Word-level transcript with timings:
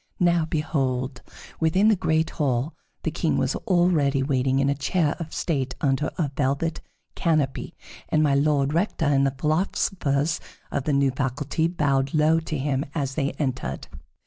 Now 0.19 0.45
behold! 0.45 1.21
within 1.59 1.89
the 1.89 1.95
great 1.95 2.31
hall 2.31 2.73
the 3.03 3.11
King 3.11 3.37
was 3.37 3.55
already 3.55 4.23
waiting 4.23 4.57
in 4.57 4.67
a 4.67 4.73
chair 4.73 5.15
of 5.19 5.31
state 5.31 5.75
under 5.79 6.09
a 6.17 6.31
velvet 6.35 6.81
canopy, 7.13 7.75
and 8.09 8.23
My 8.23 8.33
Lord 8.33 8.73
Rector 8.73 9.05
and 9.05 9.27
the 9.27 9.35
philosophers 9.37 10.39
of 10.71 10.85
the 10.85 10.93
new 10.93 11.11
faculty 11.11 11.67
bowed 11.67 12.15
low 12.15 12.39
to 12.39 12.57
him 12.57 12.83
as 12.95 13.13
they 13.13 13.33
entered. 13.33 13.89